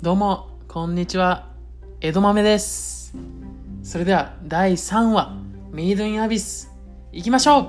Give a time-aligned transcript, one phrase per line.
[0.00, 1.50] どうも、こんにちは。
[2.00, 3.16] 江戸豆です。
[3.82, 5.36] それでは、第3話、
[5.72, 6.70] メイドインアビス、
[7.10, 7.66] 行きましょう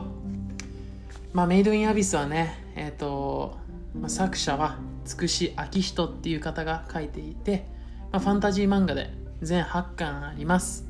[1.33, 3.57] まあ、メイドインアビスはね、えっ、と、
[3.99, 7.65] まあ、作者は、つくし明人っていう方が書いていて、
[8.11, 9.11] まあ、ファンタジー漫画で
[9.41, 10.85] 全8巻あります。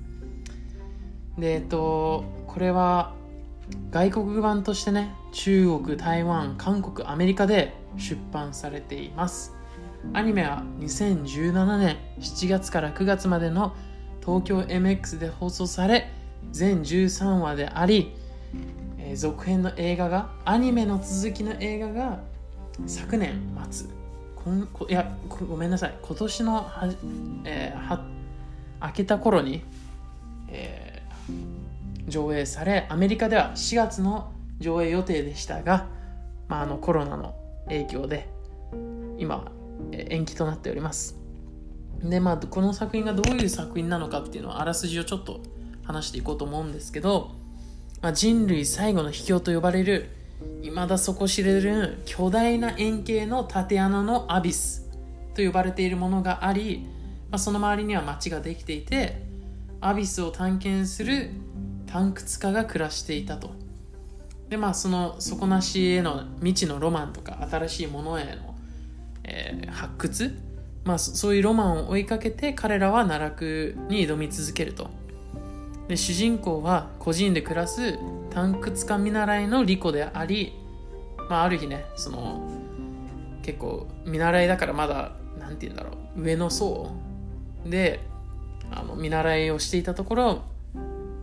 [1.37, 3.13] で、えっ、と、これは、
[3.91, 9.55] 外国版としてね、中国、台湾、韓国、アメリカで出版されています。
[10.13, 13.75] アニメは2017年7月から9月までの
[14.25, 16.11] 東京 MX で放送され
[16.51, 18.13] 全13話であり、
[18.97, 22.19] えー続編の映画がアニメの続きの映画が
[22.85, 23.87] 昨年末。
[24.35, 25.17] こんいや
[25.49, 25.97] ごめんなさい。
[26.01, 26.89] 今年のは、
[27.43, 28.05] えーは
[28.81, 29.63] 明けた頃に、
[30.47, 30.89] えー
[32.09, 35.87] 上映されアメリカでは4月の上映予定でしたが、
[36.47, 37.35] まあ、あのコロナの
[37.67, 38.27] 影響で
[39.17, 39.58] 今は
[39.91, 41.17] 延期となっております。
[42.03, 45.41] でまあこの作品がどういう作品なのかっていうのはあらすじをちょっと
[45.83, 47.31] 話していこうと思うんですけど、
[48.01, 50.09] まあ、人類最後の秘境と呼ばれる
[50.61, 54.89] 未だ底知れる巨大な円形の縦穴のアビス
[55.35, 56.87] と呼ばれているものがあり、
[57.29, 59.21] まあ、その周りには町ができていて
[59.81, 61.31] アビスを探検する
[61.87, 63.51] 探掘家が暮らしていたと。
[64.49, 68.48] でまあその底なしへの未知のロマンとか新しいものへの
[69.29, 70.37] えー発掘、
[70.83, 74.89] まあ、そういうロマンを追いかけて彼らは奈落に挑み続けると。
[75.87, 77.97] で主人公は個人で暮らす
[78.31, 80.53] 探掘家見習いのリコであり、
[81.29, 82.47] まあ、ある日ねその
[83.41, 86.91] 結構見習いだからまだなんて言うんだろう上の層。
[87.65, 87.99] で
[88.71, 90.41] あの見習いをしていたところ、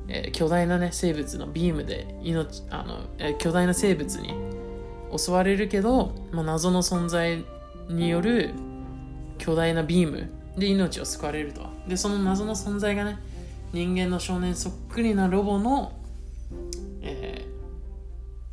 [0.08, 4.34] えー巨大なね生物のビームで命あの、えー巨大な生物に
[5.16, 7.44] 襲われるけど、まあ、謎の存在
[7.88, 8.54] による
[9.38, 11.66] 巨大なビームで命を救われると。
[11.88, 13.18] でその謎の存在がね
[13.72, 15.92] 人間の少年そっくりなロボの、
[17.02, 17.56] えー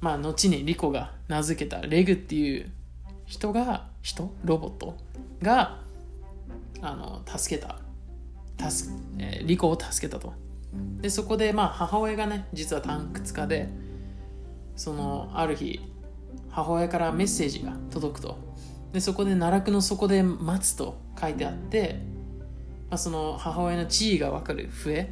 [0.04, 2.70] まあ後にリコが名付けたレグっていう
[3.26, 4.34] 人が人？
[4.44, 4.98] ロボット？
[5.42, 5.80] が
[6.82, 7.78] あの助けた。
[8.70, 10.34] 助、えーリコを助けたと。
[11.02, 13.70] でそこでまあ母親がね実は探掘家で
[14.76, 15.80] そのある日
[16.50, 18.38] 母親からメッセージが届くと。
[18.94, 22.00] でそこで奈落の底で待つと書いてあって、
[22.90, 25.12] まあ、その母親の地位が分かる笛。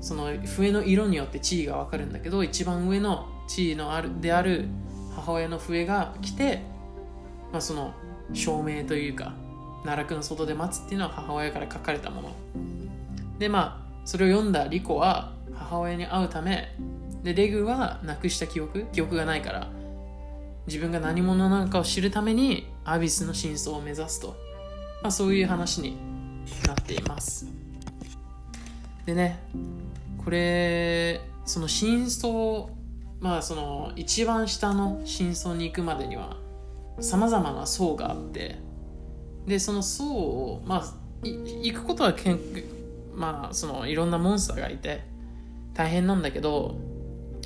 [0.00, 4.66] その笛の色によって地位が分かるんだけど一番上の地位のあるである
[5.16, 6.62] 母親の笛が来て、
[7.50, 7.92] まあ、その
[8.32, 9.34] 証明というか
[9.82, 12.32] 奈落の外で待つっていうのは母親から書かれたもの。
[13.38, 16.74] でまあそれを読んだリコは母親に会うため
[17.22, 19.68] でレグはなくした記憶記憶がないから
[20.66, 24.36] 自分が何者なのかを知るためにアビスの真相を目指すと、
[25.02, 25.96] まあ、そういう話に
[26.66, 27.46] なっています。
[29.06, 29.38] でね
[30.24, 32.68] これその真相
[33.20, 36.36] まあその一番下の真相に行くまでには
[37.00, 38.58] さまざまな層があって
[39.46, 42.40] でその層をまあ行くことはけん
[43.14, 45.02] まあそのいろんなモンスターがいて
[45.74, 46.76] 大変なんだけど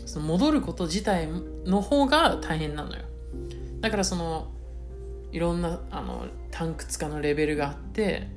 [0.07, 1.29] その戻ること自体
[1.65, 3.03] の方が大変なのよ。
[3.81, 4.51] だからその
[5.33, 8.29] いろんなあの探掘家のレベルがあって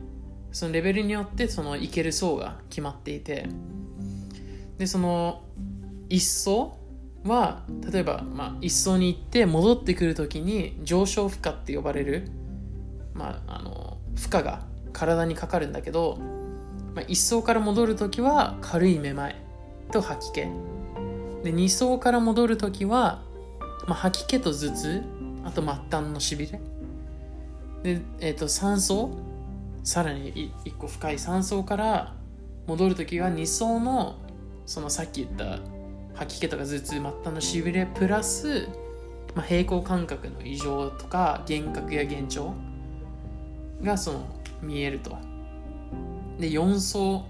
[0.51, 3.47] そのレベルによってそのいける層が決まっていて
[4.77, 5.43] でその
[6.09, 6.77] 一層
[7.23, 12.27] は例えば、まあ、一層に行って戻ってくるときに上昇負荷って呼ばれる、
[13.13, 16.17] まあ、あの負荷が体にかかるんだけど、
[16.95, 19.35] まあ、一層から戻るときは軽いめまい
[19.91, 20.41] と吐き気。
[21.43, 23.23] で2層から戻るときは、
[23.87, 25.03] まあ、吐き気と頭痛
[25.43, 26.59] あと末端のしびれ。
[27.83, 29.31] で、えー、と3層？
[29.83, 32.13] さらに1個深い3層から
[32.67, 34.15] 戻るときは2層の
[34.65, 35.59] そのさっき言った
[36.13, 38.67] 吐き気とか頭痛末端のしびれプラス、
[39.33, 42.53] まあ、平衡感覚の異常とか幻覚や幻聴
[43.81, 44.25] がその
[44.61, 45.17] 見えると。
[46.39, 47.25] で4層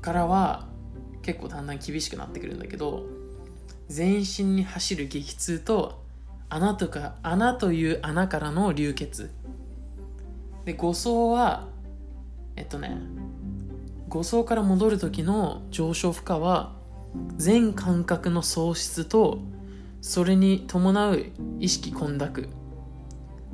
[0.00, 0.66] からは
[1.22, 3.04] 結構だんだん厳しくなってくるんだけど
[3.88, 6.02] 全身に走る激痛と
[6.48, 9.30] 穴とか穴という穴からの流血
[10.64, 11.68] で5層は
[12.56, 12.96] えっとね
[14.08, 16.72] 5層から戻る時の上昇負荷は
[17.36, 19.38] 全感覚の喪失と
[20.00, 21.26] それに伴う
[21.60, 22.48] 意識混濁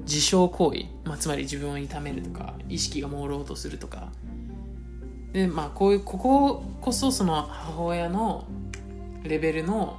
[0.01, 4.09] 自傷行為、まあ、つまり自分を痛めるとか意識が朦朧とするとか。
[5.33, 8.47] でまあこういうこここそその母親の
[9.25, 9.99] レベルの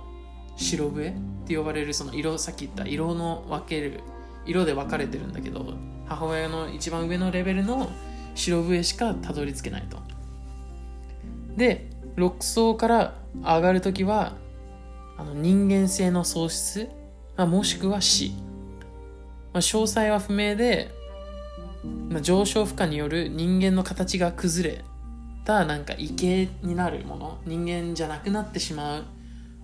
[0.56, 1.14] 白笛っ
[1.48, 4.00] て呼ばれるその色さっき言った色の分ける
[4.46, 5.76] 色で分かれてるんだけど
[6.10, 7.90] 母親の一番上のレベルの
[8.34, 9.98] 白笛しかたどり着けないと。
[11.56, 14.34] で6層から上がるときは
[15.18, 16.90] あの人間性の喪失、
[17.38, 18.32] まあ、もしくは死、
[19.54, 20.90] まあ、詳細は不明で、
[22.10, 24.84] まあ、上昇負荷による人間の形が崩れ
[25.46, 27.38] たなんか異形になるもの。
[27.46, 29.06] 人間じゃなくなってしまう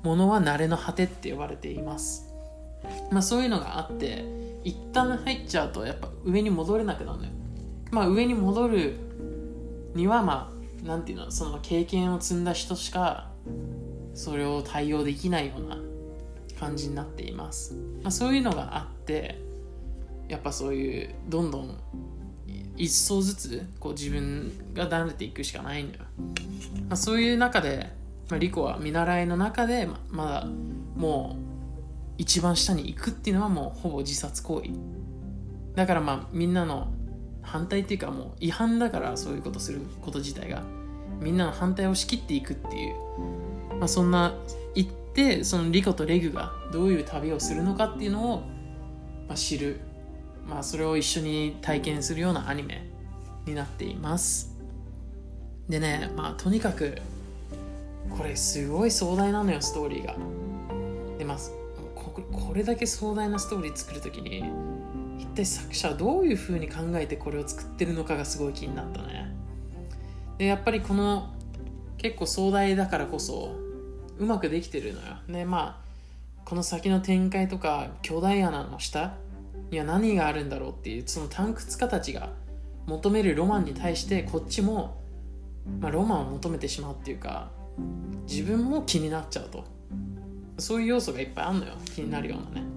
[0.03, 2.34] ものは慣れの果てって呼ばれています。
[3.11, 4.25] まあそういうのがあって
[4.63, 7.31] 一旦入っちゃうとやっぱ上に戻れなくなるのよ。
[7.91, 8.95] まあ上に戻る
[9.95, 10.51] にはま
[10.83, 13.31] あなんていうのその経験を積んだ人しか
[14.13, 15.77] それを対応できないような
[16.59, 19.41] 感じになっています、まあ、そういうのがあって
[20.27, 21.77] やっぱそういうどんどん
[22.77, 25.95] 一層ずつこう自分が慣れていくしかないのよ、
[26.89, 27.89] まあ、そういう中で、
[28.29, 30.45] まあ、リコは見習いの中でままだ
[30.95, 31.44] もう
[32.17, 34.71] 一番下に行くっていうのはもうほぼ自殺行為。
[35.75, 36.87] だからまあみんなの
[37.41, 40.63] 反対っていうかもう違反だからそういうことすること自体が。
[41.21, 42.95] みんなの反対を仕切っていくっていう、
[43.79, 44.33] まあ、そんな
[44.73, 48.39] 行ってそのリコとレグがどういう旅をするのかっていうのを、
[49.27, 49.79] まあ、知る、
[50.47, 52.89] まあ、それを一緒に体験するようなアニメ
[53.45, 54.53] になっています。
[55.69, 56.95] でねまあとにかく
[58.15, 60.15] これすごい壮大なのよストーリーが。
[61.17, 61.37] でまあ
[62.11, 64.43] これだけ壮大なストーリー作る時に
[65.17, 69.33] 一体作者はどういう風に考えてこれを作ってるのかがすごい気になったね。
[70.37, 71.33] でやっぱりこの
[71.97, 73.55] 結構壮大だからこそ
[74.19, 75.07] うまくできてるのよ。
[75.27, 75.85] でまあ
[76.45, 79.15] この先の展開とか巨大穴の下
[79.71, 82.29] には何があるんだろうっていうその探掘家たちが
[82.85, 85.01] 求めるロマンに対してこっちも、
[85.79, 87.49] まあ、ロマンを求めてしまうっていうか
[88.27, 89.74] 自分も気になっちゃうと。
[90.57, 92.67] そういう要素がいっぱいあるのよ気になるようなね。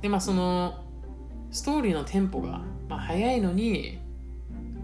[0.00, 0.84] でまあその
[1.50, 3.98] ストーリーのテンポが、まあ、速いのに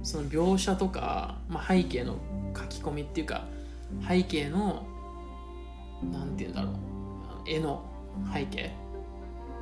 [0.03, 2.17] その描写とか、まあ、背景の
[2.57, 3.45] 書き込みっていうか
[4.07, 4.87] 背景の
[6.11, 6.75] なんて言うんだろう
[7.47, 7.85] 絵の
[8.33, 8.71] 背景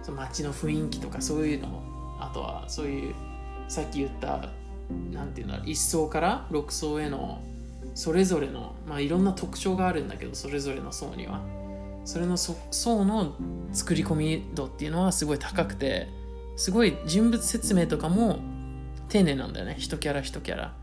[0.02, 1.82] その街の雰囲気とかそういうの
[2.20, 3.14] あとはそういう
[3.68, 4.50] さっき言った
[5.12, 7.42] なんていうんだろう1層から6層への
[7.94, 11.40] それぞれの、まあ、いろんな特徴があるんだけどそれぞれの層には
[12.08, 13.34] それの層の
[13.70, 16.08] 作り込み度っていうのはすごい高くて
[16.56, 18.38] すごい人物説明とかも
[19.10, 19.76] 丁寧なんだよね。
[19.78, 20.74] 一キャラ一キャラ。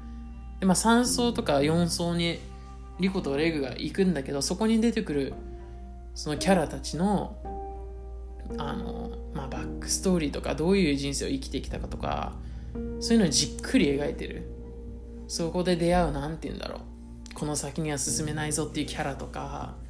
[0.60, 2.38] でまあ3層とか4層に
[3.00, 5.34] リコとレグが行くんだけどそこに出てくる
[6.14, 7.36] そのキャラたちの
[8.60, 12.34] あの、まあ、バックストーリーとかどういう人生を生きてきたかとか
[13.00, 14.44] そういうのをじっくり描いてる。
[15.28, 16.82] そこで出会う何て言うんだろ
[17.32, 17.34] う。
[17.34, 19.84] この先には進めないぞっていうキャラとか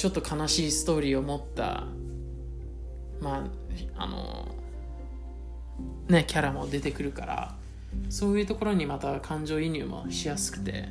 [0.00, 1.84] ちょっと悲しいストーリーを持った
[3.20, 3.44] ま
[3.98, 4.48] ああの
[6.08, 7.54] ねキャラも出てくるから
[8.08, 10.88] そういうところにまた感情移入もしやすくて。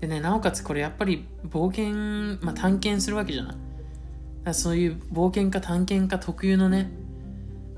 [0.00, 3.54] でねなおかつこれやっぱり冒険、まあ、探検するわけじゃな
[4.46, 4.54] い。
[4.54, 6.90] そういう冒険家探検家特有のね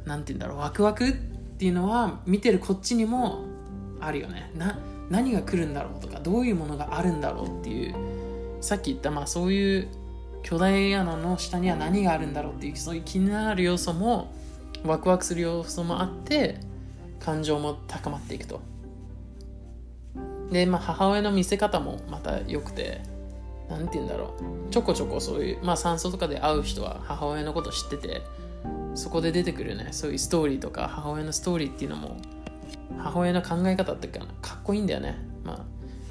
[0.04, 1.12] 何て言うんだろうワクワクっ
[1.58, 3.44] ていうのは見てるこっちにも
[4.00, 4.52] あるよね。
[4.56, 4.78] な
[5.10, 7.96] 何が来るんだろうとかどういうものがあるんだろうっていう。
[8.60, 9.88] さっき言ったまあそういう
[10.42, 14.32] 巨大穴の下には何があるんだろうっていうそういう気になる要素も
[14.84, 16.60] ワクワクする要素もあって
[17.20, 18.60] 感情も高まっていくと。
[20.50, 23.02] で、まあ、母親の見せ方もまた良くて
[23.68, 24.34] 何て言うんだろ
[24.68, 24.72] う。
[24.72, 28.22] ちょこちょこそういうまあ酸素とかで会う人は母親のこと知ってて
[28.94, 32.16] そこで出てくるねそういうストーリーとか母親のストーリーっていうのも
[32.98, 35.18] 母親の考え方っていうかかっこいいんだよね。
[35.44, 35.66] ま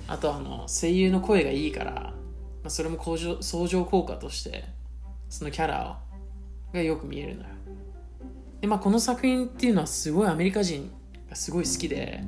[0.08, 2.07] ああとあの声優の声がいいから、
[2.68, 3.00] まあ、それも
[3.40, 4.66] 相乗効果として
[5.30, 5.98] そのキャラ
[6.74, 7.48] がよく見えるのよ。
[8.60, 10.92] で、まあ、この作品っていうのはすごいアメリカ人
[11.30, 12.26] がすごい好きで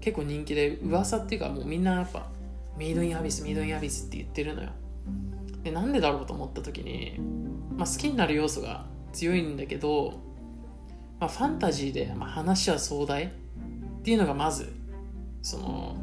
[0.00, 2.26] 結構人気で噂っていうかもうみんなやっぱ
[2.76, 4.70] メイドインアビスメイドインアビスって言ってるのよ。
[5.62, 7.20] でなんでだろうと思った時に、
[7.76, 10.14] まあ、好きになる要素が強いんだけど、
[11.20, 13.28] まあ、ファンタジーで、まあ、話は壮大っ
[14.02, 14.72] ていうのがまず
[15.42, 15.96] その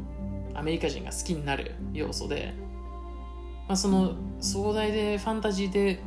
[0.54, 2.54] アメリカ人が好きになる要素で、
[3.68, 6.00] まあ、その壮大でファンタジーで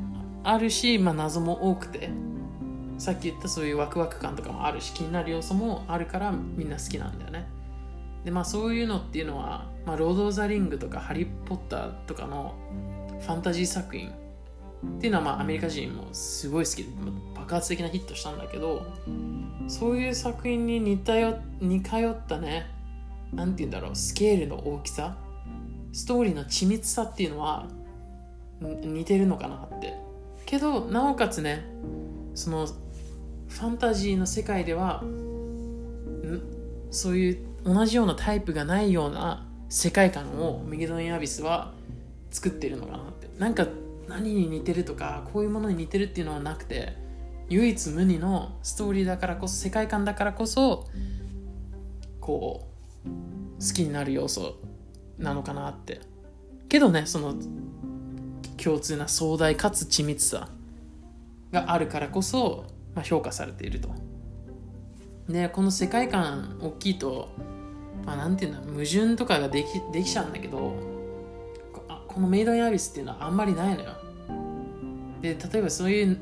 [0.43, 2.09] あるし、まあ、謎も多くて
[2.97, 7.47] さっき言ったそういうワクワク感とかもあるし気になる要素もあるからみんな好きなんだよね。
[8.25, 12.55] でまあそういうのっていうのは、まあ、ロード・オ・ザ・リングとかハリー・ポッターとかの
[13.19, 14.13] ファンタジー作品っ
[14.99, 16.89] ていうのはまあアメリカ人もすごい好きで
[17.35, 18.85] 爆発的なヒットしたんだけど
[19.67, 22.67] そういう作品に似たよ似通ったね
[23.33, 25.17] 何て言うんだろうスケールの大きさ
[25.91, 27.67] ストーリーの緻密さっていうのは
[28.61, 29.93] 似てるのかなって。
[30.45, 31.65] けどなおかつね
[32.35, 35.03] そのファンタジーの世界では
[36.89, 41.73] そういう同じようなタイプがないような世界観をメギドン・アビスは
[42.31, 43.29] 作ってるのかなって。
[43.39, 43.67] なんか
[44.07, 46.97] 何に似てるとかこういうものに似てるっていうのはなくて
[47.49, 50.87] 唯一無二のストーリーだからこそ世界観だからこそ
[52.19, 52.67] こ
[53.05, 54.57] う好きになる要素
[55.21, 56.01] なのかなって。
[56.67, 57.35] けどねその
[58.61, 60.49] 共通な壮大かつ緻密さ
[61.51, 63.89] があるからこそ、まあ、評価されていると。
[65.27, 67.29] でこの世界観大きいと
[68.05, 70.73] まあていうんだ矛盾とかができできちゃうんだけど
[72.07, 73.91] このメイドインアビスっていうのはあんまりないのよ。
[75.21, 76.17] で例えばそういう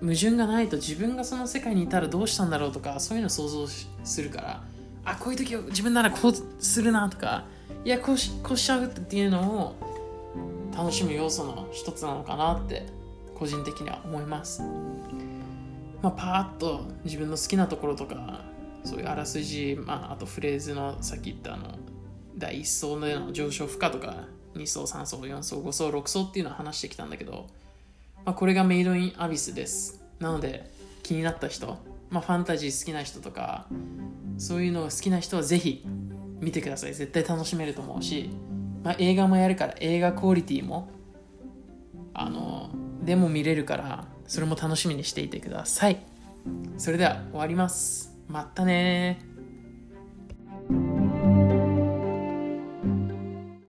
[0.00, 3.66] 矛盾がないと自分がその世界にいたらどうしたんだろうとかそういうのを想像
[4.04, 4.62] するから
[5.04, 6.32] あこういう時自分ならこう
[6.62, 7.44] するなとか
[7.84, 9.76] いやこうしこしちゃうっていうのを
[10.76, 12.86] 楽しむ要素の一つなのかなって
[13.34, 14.62] 個人的には思います、
[16.00, 18.42] まあ、パーッと自分の好きなところとか
[18.84, 21.76] そういうあらすじ、まあ、あとフレーズのさっき言ったあの
[22.36, 27.46] 第1層での上昇負荷とか2層3層4層5層6層っていうのは話してきたんだけど、
[28.24, 30.02] まあ、これがメイドインアビスです。
[30.20, 30.70] なので
[31.02, 31.78] 気になった人、
[32.10, 33.66] まあ、ファンタジー好きな人とか
[34.38, 35.84] そういうのが好きな人はぜひ
[36.42, 36.94] 見てください。
[36.94, 38.28] 絶対楽しめると思うし、
[38.82, 40.88] まあ、映画もやるから映画クオリティも
[42.12, 42.68] あの
[43.02, 46.04] でも見れるからそれも楽しみにしていてください。
[46.76, 48.12] それでは終わります。
[48.28, 49.31] またね